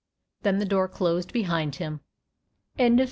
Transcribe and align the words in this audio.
Then 0.41 0.57
the 0.57 0.65
door 0.65 0.87
closed 0.87 1.31
behind 1.31 1.75
him. 1.75 2.01
PHILLIS. 2.75 2.99